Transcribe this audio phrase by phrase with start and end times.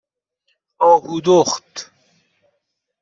[0.79, 1.89] آهودخت